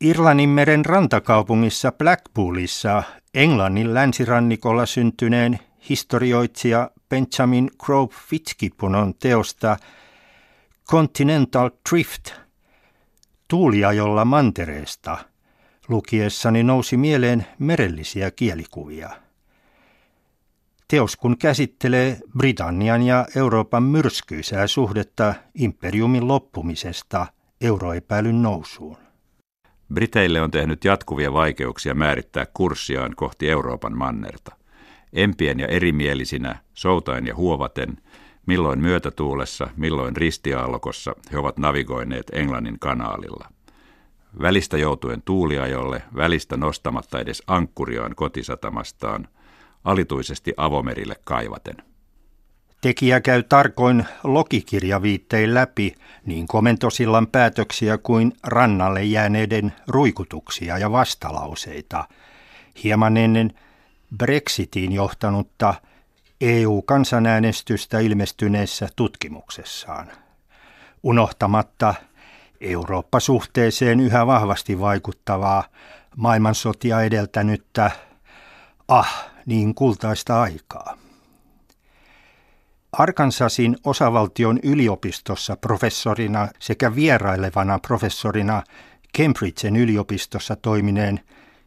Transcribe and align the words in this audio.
Irlannin 0.00 0.48
meren 0.48 0.84
rantakaupungissa 0.84 1.92
Blackpoolissa 1.92 3.02
Englannin 3.34 3.94
länsirannikolla 3.94 4.86
syntyneen 4.86 5.58
historioitsija 5.88 6.90
Benjamin 7.08 7.70
Grove 7.78 8.14
Fitzgibbonon 8.28 9.14
teosta 9.14 9.76
Continental 10.90 11.70
Drift, 11.90 12.30
tuuliajolla 13.48 14.24
mantereesta, 14.24 15.18
lukiessani 15.88 16.62
nousi 16.62 16.96
mieleen 16.96 17.46
merellisiä 17.58 18.30
kielikuvia. 18.30 19.10
Teos 20.88 21.16
kun 21.16 21.38
käsittelee 21.38 22.18
Britannian 22.38 23.02
ja 23.02 23.26
Euroopan 23.36 23.82
myrskyisää 23.82 24.66
suhdetta 24.66 25.34
imperiumin 25.54 26.28
loppumisesta 26.28 27.26
euroepäilyn 27.60 28.42
nousuun. 28.42 29.07
Briteille 29.94 30.40
on 30.40 30.50
tehnyt 30.50 30.84
jatkuvia 30.84 31.32
vaikeuksia 31.32 31.94
määrittää 31.94 32.46
kurssiaan 32.54 33.12
kohti 33.16 33.50
Euroopan 33.50 33.98
mannerta. 33.98 34.56
Empien 35.12 35.60
ja 35.60 35.66
erimielisinä, 35.66 36.58
soutain 36.74 37.26
ja 37.26 37.34
huovaten, 37.34 37.96
milloin 38.46 38.80
myötätuulessa, 38.80 39.70
milloin 39.76 40.16
ristiaallokossa 40.16 41.14
he 41.32 41.38
ovat 41.38 41.58
navigoineet 41.58 42.26
Englannin 42.32 42.78
kanaalilla. 42.78 43.48
Välistä 44.42 44.78
joutuen 44.78 45.22
tuuliajolle, 45.22 46.02
välistä 46.16 46.56
nostamatta 46.56 47.20
edes 47.20 47.42
ankkuriaan 47.46 48.14
kotisatamastaan, 48.14 49.28
alituisesti 49.84 50.54
avomerille 50.56 51.16
kaivaten. 51.24 51.76
Tekijä 52.80 53.20
käy 53.20 53.42
tarkoin 53.42 54.04
logikirjaviittein 54.24 55.54
läpi 55.54 55.94
niin 56.26 56.46
komentosillan 56.46 57.26
päätöksiä 57.26 57.98
kuin 57.98 58.32
rannalle 58.42 59.04
jääneiden 59.04 59.72
ruikutuksia 59.86 60.78
ja 60.78 60.92
vastalauseita, 60.92 62.04
hieman 62.84 63.16
ennen 63.16 63.54
Brexitiin 64.16 64.92
johtanutta 64.92 65.74
EU-kansanäänestystä 66.40 67.98
ilmestyneessä 67.98 68.88
tutkimuksessaan. 68.96 70.12
Unohtamatta 71.02 71.94
Eurooppa-suhteeseen 72.60 74.00
yhä 74.00 74.26
vahvasti 74.26 74.80
vaikuttavaa 74.80 75.64
maailmansotia 76.16 77.02
edeltänyttä, 77.02 77.90
ah, 78.88 79.30
niin 79.46 79.74
kultaista 79.74 80.42
aikaa. 80.42 81.07
Arkansasin 82.98 83.76
osavaltion 83.84 84.58
yliopistossa 84.62 85.56
professorina 85.56 86.48
sekä 86.58 86.94
vierailevana 86.94 87.78
professorina 87.78 88.62
Cambridgen 89.18 89.76
yliopistossa 89.76 90.56
toimineen 90.56 91.20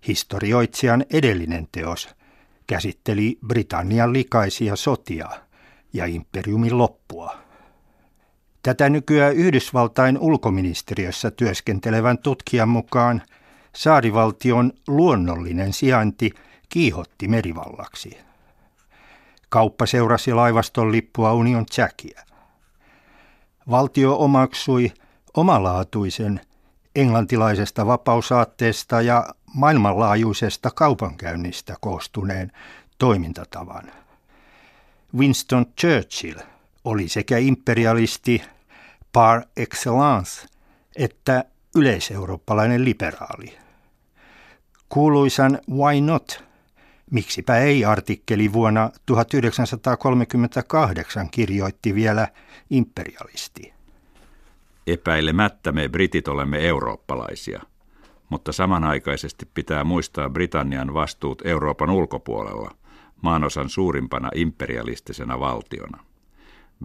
historioitsijan 0.07 1.05
edellinen 1.13 1.67
teos 1.71 2.09
käsitteli 2.67 3.37
Britannian 3.47 4.13
likaisia 4.13 4.75
sotia 4.75 5.29
ja 5.93 6.05
imperiumin 6.05 6.77
loppua. 6.77 7.37
Tätä 8.63 8.89
nykyään 8.89 9.35
Yhdysvaltain 9.35 10.17
ulkoministeriössä 10.17 11.31
työskentelevän 11.31 12.17
tutkijan 12.17 12.69
mukaan 12.69 13.21
saarivaltion 13.75 14.73
luonnollinen 14.87 15.73
sijainti 15.73 16.31
kiihotti 16.69 17.27
merivallaksi. 17.27 18.30
Kauppa 19.51 19.85
seurasi 19.85 20.33
laivaston 20.33 20.91
lippua 20.91 21.33
Union 21.33 21.65
Jackia. 21.77 22.21
Valtio 23.69 24.17
omaksui 24.19 24.91
omalaatuisen 25.33 26.41
englantilaisesta 26.95 27.85
vapausaatteesta 27.85 29.01
ja 29.01 29.25
maailmanlaajuisesta 29.53 30.71
kaupankäynnistä 30.75 31.75
koostuneen 31.81 32.51
toimintatavan. 32.97 33.91
Winston 35.17 35.65
Churchill 35.81 36.39
oli 36.85 37.09
sekä 37.09 37.37
imperialisti 37.37 38.43
par 39.13 39.41
excellence 39.57 40.47
että 40.95 41.45
yleiseurooppalainen 41.75 42.85
liberaali. 42.85 43.57
Kuuluisan 44.89 45.59
Why 45.71 46.01
Not 46.01 46.50
Miksipä 47.11 47.57
ei 47.57 47.85
artikkeli 47.85 48.53
vuonna 48.53 48.91
1938 49.05 51.29
kirjoitti 51.29 51.95
vielä 51.95 52.27
imperialisti. 52.69 53.73
Epäilemättä 54.87 55.71
me 55.71 55.89
britit 55.89 56.27
olemme 56.27 56.67
eurooppalaisia, 56.67 57.61
mutta 58.29 58.51
samanaikaisesti 58.51 59.47
pitää 59.53 59.83
muistaa 59.83 60.29
Britannian 60.29 60.93
vastuut 60.93 61.41
Euroopan 61.45 61.89
ulkopuolella, 61.89 62.71
maanosan 63.21 63.69
suurimpana 63.69 64.29
imperialistisena 64.35 65.39
valtiona. 65.39 66.03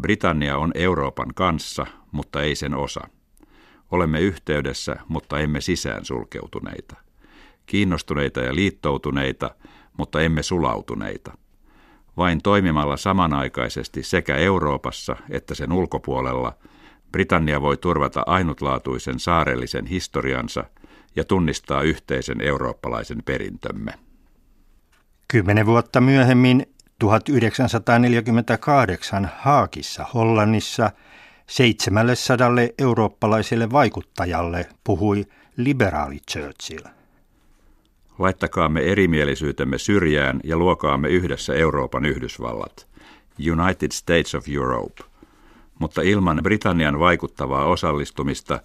Britannia 0.00 0.56
on 0.56 0.70
Euroopan 0.74 1.34
kanssa, 1.34 1.86
mutta 2.12 2.42
ei 2.42 2.54
sen 2.54 2.74
osa. 2.74 3.00
Olemme 3.90 4.20
yhteydessä, 4.20 4.96
mutta 5.08 5.38
emme 5.38 5.60
sisään 5.60 6.04
sulkeutuneita. 6.04 6.96
Kiinnostuneita 7.66 8.40
ja 8.40 8.54
liittoutuneita– 8.54 9.50
mutta 9.98 10.20
emme 10.20 10.42
sulautuneita. 10.42 11.32
Vain 12.16 12.42
toimimalla 12.42 12.96
samanaikaisesti 12.96 14.02
sekä 14.02 14.36
Euroopassa 14.36 15.16
että 15.30 15.54
sen 15.54 15.72
ulkopuolella 15.72 16.52
Britannia 17.12 17.60
voi 17.60 17.76
turvata 17.76 18.22
ainutlaatuisen 18.26 19.20
saarellisen 19.20 19.86
historiansa 19.86 20.64
ja 21.16 21.24
tunnistaa 21.24 21.82
yhteisen 21.82 22.40
eurooppalaisen 22.40 23.22
perintömme. 23.24 23.92
Kymmenen 25.28 25.66
vuotta 25.66 26.00
myöhemmin 26.00 26.66
1948 26.98 29.30
Haakissa 29.38 30.06
Hollannissa 30.14 30.90
700 31.46 32.50
eurooppalaiselle 32.78 33.70
vaikuttajalle 33.70 34.68
puhui 34.84 35.24
liberaali 35.56 36.18
Churchill. 36.30 36.95
Laittakaamme 38.18 38.80
erimielisyytemme 38.80 39.78
syrjään 39.78 40.40
ja 40.44 40.56
luokaamme 40.56 41.08
yhdessä 41.08 41.54
Euroopan 41.54 42.04
Yhdysvallat, 42.04 42.86
United 43.52 43.92
States 43.92 44.34
of 44.34 44.44
Europe. 44.48 45.02
Mutta 45.78 46.02
ilman 46.02 46.40
Britannian 46.42 46.98
vaikuttavaa 46.98 47.64
osallistumista 47.64 48.60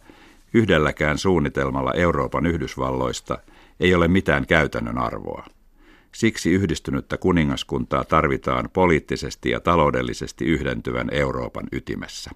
yhdelläkään 0.54 1.18
suunnitelmalla 1.18 1.94
Euroopan 1.94 2.46
Yhdysvalloista 2.46 3.38
ei 3.80 3.96
ole 3.96 4.08
mitään 4.08 4.48
käytännön 4.48 4.98
arvoa. 4.98 5.46
Siksi 6.12 6.52
yhdistynyttä 6.52 7.18
kuningaskuntaa 7.18 8.06
tarvitaan 8.06 8.70
poliittisesti 8.74 9.50
ja 9.50 9.60
taloudellisesti 9.60 10.46
yhdentyvän 10.46 11.10
Euroopan 11.12 11.68
ytimessä. 11.72 12.32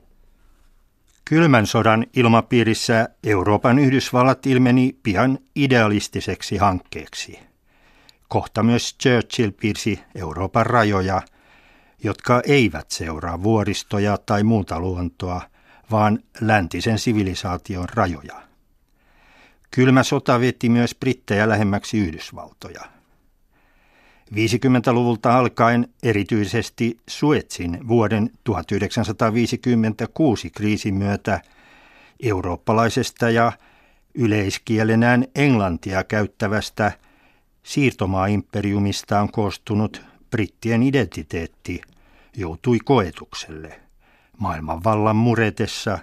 Kylmän 1.26 1.68
sodan 1.68 2.06
ilmapiirissä 2.16 3.10
Euroopan 3.24 3.80
Yhdysvallat 3.80 4.46
ilmeni 4.46 4.96
pian 5.04 5.40
idealistiseksi 5.56 6.58
hankkeeksi. 6.58 7.40
Kohta 8.28 8.64
myös 8.64 8.96
Churchill 9.04 9.52
piirsi 9.52 10.00
Euroopan 10.16 10.66
rajoja, 10.66 11.22
jotka 12.04 12.42
eivät 12.48 12.92
seuraa 12.92 13.44
vuoristoja 13.44 14.18
tai 14.26 14.44
muuta 14.44 14.80
luontoa, 14.80 15.42
vaan 15.92 16.20
läntisen 16.42 17.00
sivilisaation 17.00 17.90
rajoja. 17.90 18.42
Kylmä 19.72 20.04
sota 20.04 20.40
veti 20.40 20.70
myös 20.70 20.96
brittejä 20.96 21.50
lähemmäksi 21.50 21.98
Yhdysvaltoja. 21.98 22.95
50-luvulta 24.34 25.38
alkaen 25.38 25.88
erityisesti 26.04 26.98
Suetsin 27.10 27.88
vuoden 27.88 28.30
1956 28.44 30.50
kriisin 30.50 30.96
myötä 30.96 31.42
eurooppalaisesta 32.24 33.30
ja 33.30 33.52
yleiskielenään 34.14 35.26
englantia 35.36 36.04
käyttävästä 36.04 36.92
siirtomaaimperiumista 37.64 39.22
on 39.22 39.32
koostunut 39.32 40.02
brittien 40.32 40.84
identiteetti 40.84 41.82
joutui 42.38 42.80
koetukselle 42.86 43.82
maailmanvallan 44.38 45.16
muretessa 45.16 46.00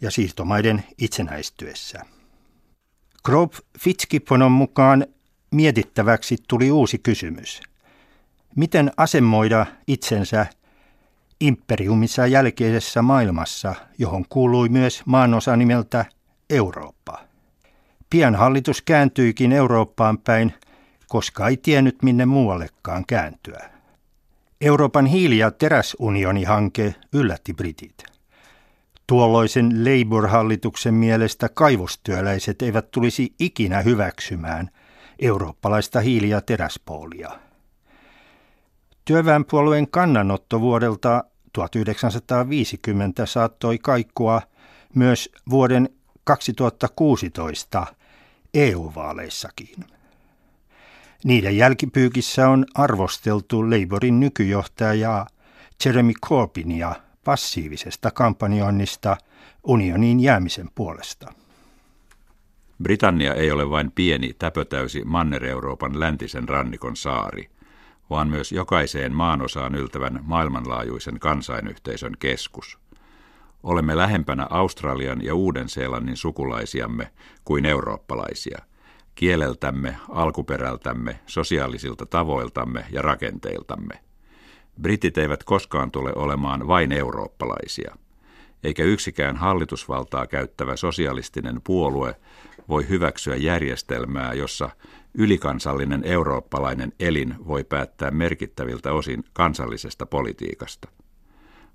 ja 0.00 0.10
siirtomaiden 0.10 0.84
itsenäistyessä. 0.98 2.02
Grove 3.24 3.56
Fitzgibbonon 3.78 4.52
mukaan 4.52 5.06
mietittäväksi 5.50 6.36
tuli 6.48 6.70
uusi 6.70 6.98
kysymys. 6.98 7.60
Miten 8.56 8.90
asemoida 8.96 9.66
itsensä 9.86 10.46
imperiumissa 11.40 12.26
jälkeisessä 12.26 13.02
maailmassa, 13.02 13.74
johon 13.98 14.24
kuului 14.28 14.68
myös 14.68 15.02
maanosa 15.06 15.56
nimeltä 15.56 16.04
Eurooppa? 16.50 17.18
Pian 18.10 18.34
hallitus 18.34 18.82
kääntyikin 18.82 19.52
Eurooppaan 19.52 20.18
päin, 20.18 20.54
koska 21.08 21.48
ei 21.48 21.56
tiennyt 21.56 22.02
minne 22.02 22.26
muuallekaan 22.26 23.04
kääntyä. 23.06 23.70
Euroopan 24.60 25.06
hiili- 25.06 25.38
ja 25.38 25.50
teräsunioni-hanke 25.50 26.94
yllätti 27.12 27.54
britit. 27.54 28.04
Tuolloisen 29.06 29.84
Labour-hallituksen 29.84 30.94
mielestä 30.94 31.48
kaivostyöläiset 31.48 32.62
eivät 32.62 32.90
tulisi 32.90 33.34
ikinä 33.38 33.82
hyväksymään 33.82 34.70
eurooppalaista 35.18 36.00
hiili- 36.00 36.28
ja 36.28 36.40
teräspoolia. 36.40 37.30
Työväenpuolueen 39.04 39.90
kannanotto 39.90 40.60
vuodelta 40.60 41.24
1950 41.52 43.26
saattoi 43.26 43.78
kaikkua 43.78 44.42
myös 44.94 45.30
vuoden 45.50 45.88
2016 46.24 47.86
EU-vaaleissakin. 48.54 49.84
Niiden 51.24 51.56
jälkipyykissä 51.56 52.48
on 52.48 52.66
arvosteltu 52.74 53.70
Labourin 53.70 54.20
nykyjohtajaa 54.20 55.26
Jeremy 55.84 56.12
Corbynia 56.26 56.94
passiivisesta 57.24 58.10
kampanjoinnista 58.10 59.16
unionin 59.64 60.20
jäämisen 60.20 60.68
puolesta. 60.74 61.32
Britannia 62.82 63.34
ei 63.34 63.50
ole 63.50 63.70
vain 63.70 63.92
pieni, 63.92 64.32
täpötäysi 64.38 65.04
Manner-Euroopan 65.04 66.00
läntisen 66.00 66.48
rannikon 66.48 66.96
saari, 66.96 67.50
vaan 68.10 68.28
myös 68.28 68.52
jokaiseen 68.52 69.12
maanosaan 69.12 69.74
yltävän 69.74 70.20
maailmanlaajuisen 70.22 71.18
kansainyhteisön 71.18 72.12
keskus. 72.18 72.78
Olemme 73.62 73.96
lähempänä 73.96 74.46
Australian 74.50 75.24
ja 75.24 75.34
Uuden-Seelannin 75.34 76.16
sukulaisiamme 76.16 77.12
kuin 77.44 77.66
eurooppalaisia– 77.66 78.58
kieleltämme, 79.16 79.96
alkuperältämme, 80.08 81.20
sosiaalisilta 81.26 82.06
tavoiltamme 82.06 82.84
ja 82.90 83.02
rakenteiltamme. 83.02 84.00
Britit 84.82 85.18
eivät 85.18 85.44
koskaan 85.44 85.90
tule 85.90 86.12
olemaan 86.16 86.68
vain 86.68 86.92
eurooppalaisia, 86.92 87.96
eikä 88.64 88.84
yksikään 88.84 89.36
hallitusvaltaa 89.36 90.26
käyttävä 90.26 90.76
sosialistinen 90.76 91.60
puolue 91.64 92.14
voi 92.68 92.88
hyväksyä 92.88 93.36
järjestelmää, 93.36 94.34
jossa 94.34 94.70
ylikansallinen 95.14 96.04
eurooppalainen 96.04 96.92
elin 97.00 97.34
voi 97.46 97.64
päättää 97.64 98.10
merkittäviltä 98.10 98.92
osin 98.92 99.24
kansallisesta 99.32 100.06
politiikasta 100.06 100.88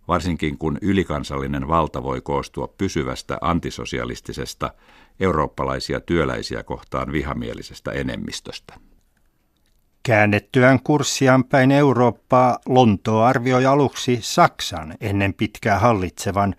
varsinkin 0.08 0.58
kun 0.58 0.78
ylikansallinen 0.82 1.68
valta 1.68 2.04
voi 2.04 2.22
koostua 2.22 2.68
pysyvästä 2.78 3.38
antisosialistisesta 3.42 4.74
eurooppalaisia 5.20 6.00
työläisiä 6.00 6.64
kohtaan 6.64 7.12
vihamielisestä 7.12 7.92
enemmistöstä. 7.92 8.74
Käännettyään 10.04 10.80
kurssiaan 10.84 11.44
päin 11.44 11.72
Eurooppaa 11.72 12.60
Lontoa 12.66 13.28
arvioi 13.28 13.66
aluksi 13.66 14.20
Saksan 14.22 14.96
ennen 15.02 15.34
pitkää 15.34 15.80
hallitsevan 15.80 16.56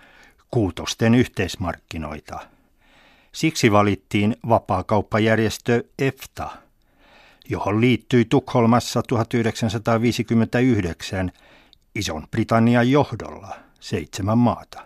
kuutosten 0.50 1.14
yhteismarkkinoita. 1.14 2.40
Siksi 3.32 3.72
valittiin 3.72 4.36
vapaakauppajärjestö 4.48 5.84
EFTA, 5.98 6.50
johon 7.48 7.80
liittyi 7.80 8.24
Tukholmassa 8.24 9.02
1959 9.02 11.32
Ison 11.94 12.26
Britannian 12.30 12.90
johdolla 12.90 13.56
seitsemän 13.80 14.38
maata. 14.38 14.84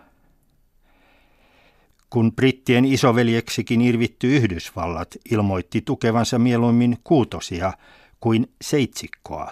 Kun 2.09 2.31
brittien 2.31 2.85
isoveljeksikin 2.85 3.81
irvitty 3.81 4.35
Yhdysvallat 4.35 5.15
ilmoitti 5.31 5.81
tukevansa 5.81 6.39
mieluummin 6.39 6.97
kuutosia 7.03 7.73
kuin 8.19 8.51
seitsikkoa, 8.61 9.51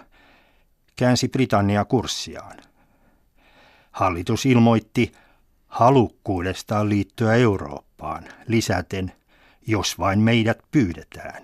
käänsi 0.96 1.28
Britannia 1.28 1.86
kurssiaan. 1.86 2.58
Hallitus 3.92 4.46
ilmoitti 4.46 5.12
halukkuudestaan 5.68 6.90
liittyä 6.90 7.36
Eurooppaan, 7.36 7.95
lisäten, 8.48 9.12
jos 9.68 10.00
vain 10.00 10.20
meidät 10.20 10.60
pyydetään. 10.72 11.44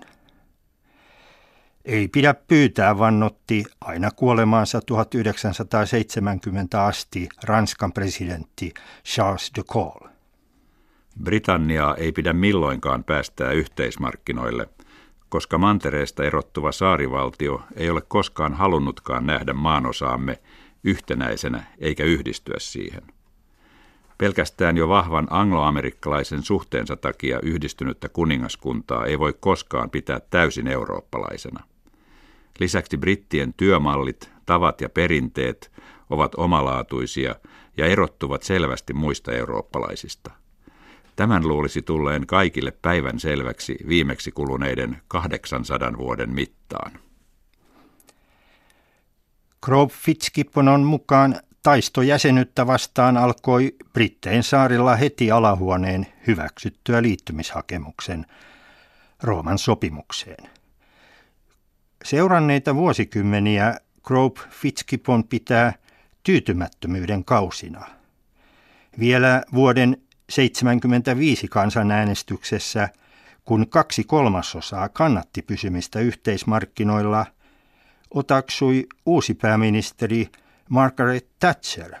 Ei 1.84 2.08
pidä 2.08 2.34
pyytää, 2.34 2.98
vannotti 2.98 3.64
aina 3.80 4.10
kuolemaansa 4.10 4.80
1970 4.80 6.84
asti 6.84 7.28
Ranskan 7.44 7.92
presidentti 7.92 8.74
Charles 9.04 9.52
de 9.56 9.62
Gaulle. 9.68 10.10
Britanniaa 11.22 11.94
ei 11.94 12.12
pidä 12.12 12.32
milloinkaan 12.32 13.04
päästää 13.04 13.52
yhteismarkkinoille, 13.52 14.68
koska 15.28 15.58
mantereesta 15.58 16.24
erottuva 16.24 16.72
saarivaltio 16.72 17.62
ei 17.76 17.90
ole 17.90 18.02
koskaan 18.08 18.54
halunnutkaan 18.54 19.26
nähdä 19.26 19.52
maanosaamme 19.52 20.38
yhtenäisenä 20.84 21.64
eikä 21.78 22.04
yhdistyä 22.04 22.56
siihen. 22.58 23.02
Pelkästään 24.22 24.76
jo 24.76 24.88
vahvan 24.88 25.26
angloamerikkalaisen 25.30 26.42
suhteensa 26.42 26.96
takia 26.96 27.40
yhdistynyttä 27.42 28.08
kuningaskuntaa 28.08 29.06
ei 29.06 29.18
voi 29.18 29.34
koskaan 29.40 29.90
pitää 29.90 30.20
täysin 30.30 30.66
eurooppalaisena. 30.66 31.64
Lisäksi 32.58 32.96
brittien 32.96 33.54
työmallit, 33.54 34.30
tavat 34.46 34.80
ja 34.80 34.88
perinteet 34.88 35.72
ovat 36.10 36.34
omalaatuisia 36.34 37.34
ja 37.76 37.86
erottuvat 37.86 38.42
selvästi 38.42 38.92
muista 38.92 39.32
eurooppalaisista. 39.32 40.30
Tämän 41.16 41.48
luulisi 41.48 41.82
tulleen 41.82 42.26
kaikille 42.26 42.70
päivän 42.82 43.20
selväksi 43.20 43.76
viimeksi 43.88 44.32
kuluneiden 44.32 45.02
800 45.08 45.92
vuoden 45.98 46.30
mittaan. 46.30 46.92
Grove 49.62 49.92
Fitzgibbonon 49.92 50.80
mukaan 50.80 51.34
taisto 51.62 52.02
jäsenyyttä 52.02 52.66
vastaan 52.66 53.16
alkoi 53.16 53.74
Brittein 53.92 54.42
saarilla 54.42 54.96
heti 54.96 55.30
alahuoneen 55.30 56.06
hyväksyttyä 56.26 57.02
liittymishakemuksen 57.02 58.26
Rooman 59.22 59.58
sopimukseen. 59.58 60.50
Seuranneita 62.04 62.74
vuosikymmeniä 62.74 63.76
Grove 64.02 64.40
Fitzgibbon 64.50 65.24
pitää 65.24 65.72
tyytymättömyyden 66.22 67.24
kausina. 67.24 67.86
Vielä 68.98 69.42
vuoden 69.54 69.90
1975 69.90 71.48
kansanäänestyksessä, 71.48 72.88
kun 73.44 73.68
kaksi 73.68 74.04
kolmasosaa 74.04 74.88
kannatti 74.88 75.42
pysymistä 75.42 76.00
yhteismarkkinoilla, 76.00 77.26
otaksui 78.10 78.86
uusi 79.06 79.34
pääministeri 79.34 80.28
Margaret 80.68 81.26
Thatcher 81.40 81.94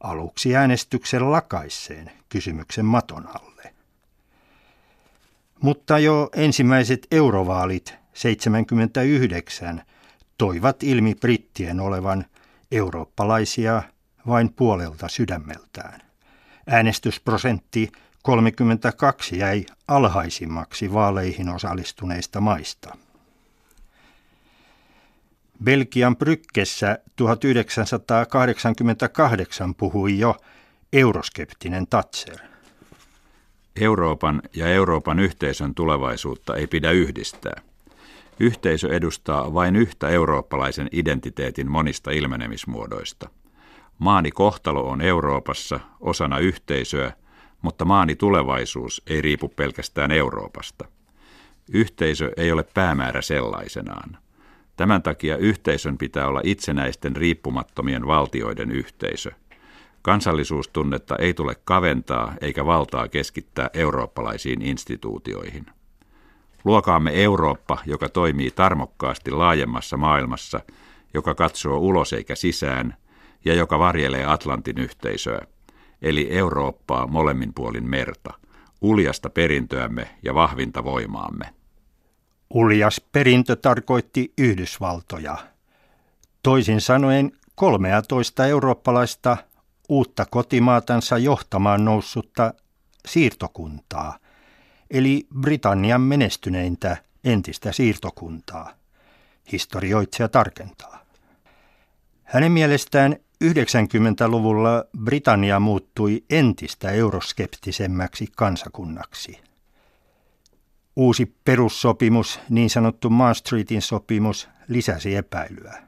aluksi 0.00 0.56
äänestyksen 0.56 1.32
lakaisseen 1.32 2.10
kysymyksen 2.28 2.84
maton 2.84 3.26
alle. 3.26 3.74
Mutta 5.60 5.98
jo 5.98 6.30
ensimmäiset 6.34 7.06
eurovaalit 7.10 7.94
79 8.12 9.82
toivat 10.38 10.82
ilmi 10.82 11.14
brittien 11.14 11.80
olevan 11.80 12.26
eurooppalaisia 12.72 13.82
vain 14.26 14.52
puolelta 14.52 15.08
sydämeltään. 15.08 16.00
Äänestysprosentti 16.66 17.92
32 18.22 19.38
jäi 19.38 19.66
alhaisimmaksi 19.88 20.92
vaaleihin 20.92 21.48
osallistuneista 21.48 22.40
maista. 22.40 22.96
Belgian 25.64 26.16
Brykkessä 26.16 26.98
1988 27.16 29.74
puhui 29.74 30.18
jo 30.18 30.36
euroskeptinen 30.92 31.86
Thatcher. 31.86 32.38
Euroopan 33.80 34.42
ja 34.54 34.68
Euroopan 34.68 35.18
yhteisön 35.18 35.74
tulevaisuutta 35.74 36.56
ei 36.56 36.66
pidä 36.66 36.90
yhdistää. 36.90 37.60
Yhteisö 38.40 38.96
edustaa 38.96 39.54
vain 39.54 39.76
yhtä 39.76 40.08
eurooppalaisen 40.08 40.88
identiteetin 40.92 41.70
monista 41.70 42.10
ilmenemismuodoista. 42.10 43.28
Maani 43.98 44.30
kohtalo 44.30 44.88
on 44.88 45.00
Euroopassa 45.00 45.80
osana 46.00 46.38
yhteisöä, 46.38 47.12
mutta 47.62 47.84
maani 47.84 48.16
tulevaisuus 48.16 49.02
ei 49.06 49.20
riipu 49.20 49.48
pelkästään 49.48 50.12
Euroopasta. 50.12 50.88
Yhteisö 51.72 52.32
ei 52.36 52.52
ole 52.52 52.64
päämäärä 52.74 53.22
sellaisenaan. 53.22 54.18
Tämän 54.76 55.02
takia 55.02 55.36
yhteisön 55.36 55.98
pitää 55.98 56.28
olla 56.28 56.40
itsenäisten 56.44 57.16
riippumattomien 57.16 58.06
valtioiden 58.06 58.70
yhteisö. 58.70 59.30
Kansallisuustunnetta 60.02 61.16
ei 61.16 61.34
tule 61.34 61.56
kaventaa 61.64 62.34
eikä 62.40 62.66
valtaa 62.66 63.08
keskittää 63.08 63.70
eurooppalaisiin 63.74 64.62
instituutioihin. 64.62 65.66
Luokaamme 66.64 67.22
Eurooppa, 67.22 67.78
joka 67.86 68.08
toimii 68.08 68.50
tarmokkaasti 68.50 69.30
laajemmassa 69.30 69.96
maailmassa, 69.96 70.60
joka 71.14 71.34
katsoo 71.34 71.78
ulos 71.78 72.12
eikä 72.12 72.34
sisään 72.34 72.96
ja 73.44 73.54
joka 73.54 73.78
varjelee 73.78 74.24
Atlantin 74.26 74.78
yhteisöä, 74.78 75.46
eli 76.02 76.28
Eurooppaa 76.30 77.06
molemmin 77.06 77.54
puolin 77.54 77.90
merta, 77.90 78.32
uljasta 78.82 79.30
perintöämme 79.30 80.08
ja 80.22 80.34
vahvinta 80.34 80.84
voimaamme. 80.84 81.44
Uljas 82.50 83.00
perintö 83.12 83.56
tarkoitti 83.56 84.32
Yhdysvaltoja. 84.38 85.36
Toisin 86.42 86.80
sanoen 86.80 87.32
13 87.54 88.46
eurooppalaista 88.46 89.36
uutta 89.88 90.26
kotimaatansa 90.30 91.18
johtamaan 91.18 91.84
noussutta 91.84 92.54
siirtokuntaa, 93.08 94.18
eli 94.90 95.26
Britannian 95.40 96.00
menestyneintä 96.00 96.96
entistä 97.24 97.72
siirtokuntaa. 97.72 98.72
Historioitsija 99.52 100.28
tarkentaa. 100.28 101.06
Hänen 102.24 102.52
mielestään 102.52 103.16
90-luvulla 103.44 104.84
Britannia 105.04 105.60
muuttui 105.60 106.24
entistä 106.30 106.90
euroskeptisemmäksi 106.90 108.26
kansakunnaksi. 108.36 109.45
Uusi 110.96 111.36
perussopimus, 111.44 112.40
niin 112.50 112.70
sanottu 112.70 113.10
Maastrichtin 113.10 113.82
sopimus, 113.82 114.48
lisäsi 114.68 115.16
epäilyä. 115.16 115.82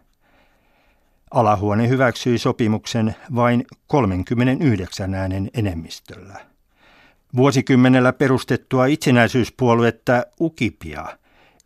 Alahuone 1.31 1.89
hyväksyi 1.89 2.39
sopimuksen 2.39 3.17
vain 3.35 3.65
39 3.87 5.15
äänen 5.15 5.51
enemmistöllä. 5.55 6.41
Vuosikymmenellä 7.37 8.13
perustettua 8.13 8.87
itsenäisyyspuoluetta 8.87 10.25
Ukipia 10.41 11.19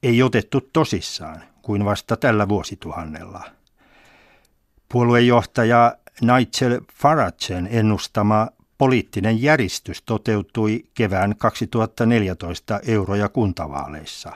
ei 0.03 0.23
otettu 0.23 0.61
tosissaan 0.73 1.43
kuin 1.63 1.85
vasta 1.85 2.17
tällä 2.17 2.49
vuosituhannella. 2.49 3.45
Puoluejohtaja 4.89 5.97
Nigel 6.21 6.81
Faragen 6.95 7.69
ennustama 7.71 8.49
poliittinen 8.83 9.43
järistys 9.43 10.03
toteutui 10.03 10.85
kevään 10.95 11.37
2014 11.39 12.81
euro- 12.87 13.15
ja 13.15 13.29
kuntavaaleissa. 13.29 14.33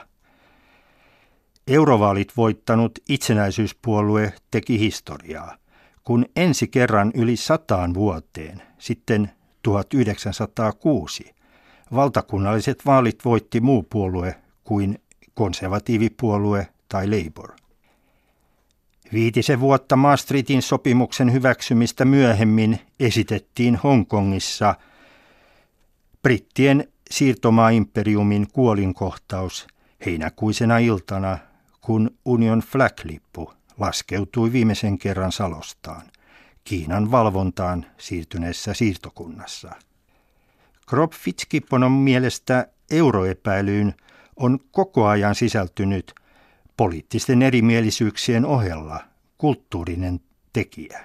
Eurovaalit 1.67 2.37
voittanut 2.37 2.99
itsenäisyyspuolue 3.09 4.33
teki 4.51 4.79
historiaa, 4.79 5.57
kun 6.03 6.25
ensi 6.35 6.67
kerran 6.67 7.11
yli 7.15 7.35
sataan 7.35 7.93
vuoteen, 7.93 8.61
sitten 8.77 9.31
1906, 9.63 11.35
valtakunnalliset 11.93 12.85
vaalit 12.85 13.25
voitti 13.25 13.61
muu 13.61 13.83
puolue 13.83 14.35
kuin 14.63 15.01
konservatiivipuolue 15.33 16.67
tai 16.89 17.07
Labour. 17.07 17.51
Viitisen 19.13 19.59
vuotta 19.59 19.95
Maastrichtin 19.95 20.61
sopimuksen 20.61 21.33
hyväksymistä 21.33 22.05
myöhemmin 22.05 22.79
esitettiin 22.99 23.75
Hongkongissa 23.75 24.75
brittien 26.21 26.87
siirtomaaimperiumin 27.11 28.47
kuolinkohtaus 28.53 29.67
heinäkuisena 30.05 30.77
iltana, 30.77 31.37
kun 31.81 32.11
Union 32.25 32.59
Flag-lippu 32.59 33.53
laskeutui 33.79 34.51
viimeisen 34.51 34.97
kerran 34.97 35.31
salostaan 35.31 36.01
Kiinan 36.63 37.11
valvontaan 37.11 37.85
siirtyneessä 37.97 38.73
siirtokunnassa. 38.73 39.71
Krop 40.87 41.13
Fitzgibbonon 41.13 41.91
mielestä 41.91 42.67
euroepäilyyn 42.91 43.93
on 44.35 44.59
koko 44.71 45.07
ajan 45.07 45.35
sisältynyt– 45.35 46.13
poliittisten 46.77 47.41
erimielisyyksien 47.41 48.45
ohella 48.45 48.99
kulttuurinen 49.37 50.19
tekijä. 50.53 50.99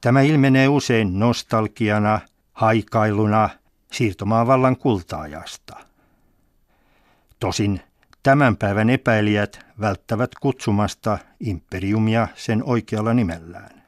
Tämä 0.00 0.20
ilmenee 0.20 0.68
usein 0.68 1.18
nostalgiana, 1.18 2.20
haikailuna 2.52 3.48
siirtomaavallan 3.92 4.76
kultaajasta. 4.76 5.76
Tosin 7.40 7.80
tämän 8.22 8.56
päivän 8.56 8.90
epäilijät 8.90 9.66
välttävät 9.80 10.30
kutsumasta 10.40 11.18
imperiumia 11.40 12.28
sen 12.34 12.62
oikealla 12.64 13.14
nimellään. 13.14 13.82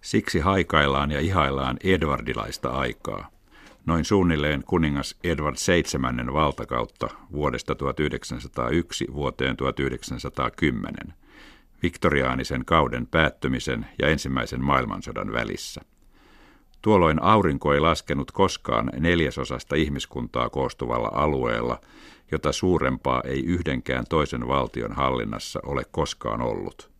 Siksi 0.00 0.38
haikaillaan 0.38 1.10
ja 1.10 1.20
ihaillaan 1.20 1.76
edvardilaista 1.84 2.70
aikaa 2.70 3.35
noin 3.86 4.04
suunnilleen 4.04 4.62
kuningas 4.66 5.16
Edward 5.24 5.56
VII 5.68 6.32
valtakautta 6.32 7.08
vuodesta 7.32 7.74
1901 7.74 9.06
vuoteen 9.12 9.56
1910, 9.56 11.14
viktoriaanisen 11.82 12.64
kauden 12.64 13.06
päättymisen 13.06 13.86
ja 13.98 14.08
ensimmäisen 14.08 14.64
maailmansodan 14.64 15.32
välissä. 15.32 15.80
Tuolloin 16.82 17.22
aurinko 17.22 17.74
ei 17.74 17.80
laskenut 17.80 18.30
koskaan 18.30 18.90
neljäsosasta 18.98 19.76
ihmiskuntaa 19.76 20.50
koostuvalla 20.50 21.10
alueella, 21.12 21.80
jota 22.32 22.52
suurempaa 22.52 23.22
ei 23.24 23.44
yhdenkään 23.44 24.04
toisen 24.08 24.48
valtion 24.48 24.92
hallinnassa 24.92 25.60
ole 25.66 25.82
koskaan 25.90 26.40
ollut. 26.40 26.90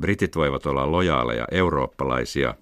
Britit 0.00 0.36
voivat 0.36 0.66
olla 0.66 0.92
lojaaleja 0.92 1.44
eurooppalaisia 1.50 2.54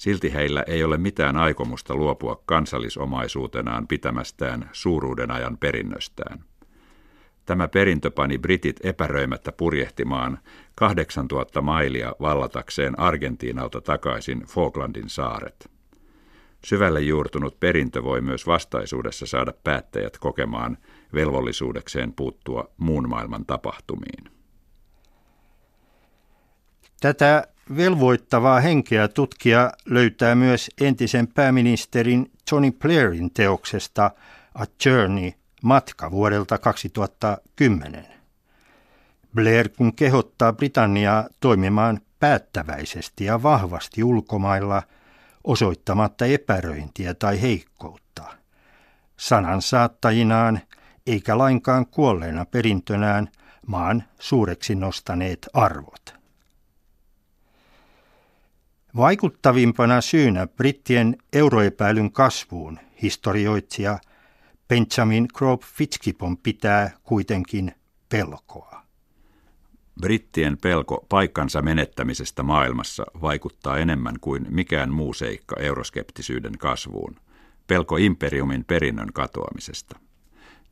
Silti 0.00 0.34
heillä 0.34 0.64
ei 0.66 0.84
ole 0.84 0.98
mitään 0.98 1.36
aikomusta 1.36 1.94
luopua 1.94 2.42
kansallisomaisuutenaan 2.46 3.86
pitämästään 3.86 4.70
suuruuden 4.72 5.30
ajan 5.30 5.58
perinnöstään. 5.58 6.44
Tämä 7.46 7.68
perintö 7.68 8.10
pani 8.10 8.38
britit 8.38 8.80
epäröimättä 8.84 9.52
purjehtimaan 9.52 10.38
8000 10.74 11.62
mailia 11.62 12.14
vallatakseen 12.20 12.98
Argentiinalta 12.98 13.80
takaisin 13.80 14.42
Falklandin 14.46 15.08
saaret. 15.08 15.70
Syvälle 16.64 17.00
juurtunut 17.00 17.60
perintö 17.60 18.04
voi 18.04 18.20
myös 18.20 18.46
vastaisuudessa 18.46 19.26
saada 19.26 19.52
päättäjät 19.64 20.18
kokemaan 20.18 20.78
velvollisuudekseen 21.14 22.12
puuttua 22.12 22.70
muun 22.76 23.08
maailman 23.08 23.46
tapahtumiin. 23.46 24.24
Tätä 27.00 27.48
velvoittavaa 27.76 28.60
henkeä 28.60 29.08
tutkija 29.08 29.72
löytää 29.86 30.34
myös 30.34 30.70
entisen 30.80 31.28
pääministerin 31.28 32.30
Tony 32.50 32.70
Blairin 32.72 33.30
teoksesta 33.30 34.10
A 34.54 34.64
Journey, 34.84 35.32
matka 35.62 36.10
vuodelta 36.10 36.58
2010. 36.58 38.06
Blair 39.34 39.68
kun 39.68 39.94
kehottaa 39.94 40.52
Britanniaa 40.52 41.28
toimimaan 41.40 42.00
päättäväisesti 42.20 43.24
ja 43.24 43.42
vahvasti 43.42 44.04
ulkomailla 44.04 44.82
osoittamatta 45.44 46.26
epäröintiä 46.26 47.14
tai 47.14 47.42
heikkoutta. 47.42 48.22
Sanan 49.16 49.62
saattajinaan 49.62 50.60
eikä 51.06 51.38
lainkaan 51.38 51.86
kuolleena 51.86 52.44
perintönään 52.44 53.28
maan 53.66 54.04
suureksi 54.18 54.74
nostaneet 54.74 55.48
arvot. 55.54 56.19
Vaikuttavimpana 58.96 60.00
syynä 60.00 60.46
brittien 60.46 61.16
euroepäilyn 61.32 62.12
kasvuun 62.12 62.78
historioitsija 63.02 63.98
Benjamin 64.68 65.28
Crope 65.28 65.66
Fitzgibbon 65.74 66.36
pitää 66.36 66.90
kuitenkin 67.02 67.72
pelkoa. 68.08 68.82
Brittien 70.00 70.58
pelko 70.58 71.06
paikkansa 71.08 71.62
menettämisestä 71.62 72.42
maailmassa 72.42 73.06
vaikuttaa 73.20 73.78
enemmän 73.78 74.14
kuin 74.20 74.46
mikään 74.48 74.92
muu 74.92 75.14
seikka 75.14 75.56
euroskeptisyyden 75.60 76.58
kasvuun. 76.58 77.16
Pelko 77.66 77.96
imperiumin 77.96 78.64
perinnön 78.64 79.12
katoamisesta. 79.12 79.98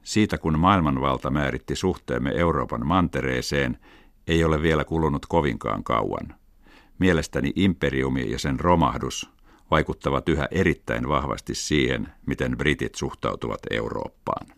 Siitä 0.03 0.39
kun 0.39 0.59
maailmanvalta 0.59 1.31
määritti 1.31 1.77
suhteemme 1.77 2.31
Euroopan 2.31 2.87
mantereeseen, 2.87 3.79
ei 4.27 4.45
ole 4.45 4.63
vielä 4.63 4.85
kulunut 4.85 5.27
kovinkaan 5.27 5.85
kauan. 5.85 6.35
Mielestäni 6.99 7.53
imperiumi 7.57 8.31
ja 8.31 8.39
sen 8.39 8.61
romahdus 8.61 9.31
vaikuttavat 9.71 10.29
yhä 10.29 10.49
erittäin 10.51 11.09
vahvasti 11.09 11.55
siihen, 11.55 12.09
miten 12.27 12.59
britit 12.59 12.95
suhtautuvat 12.95 13.61
Eurooppaan. 13.71 14.58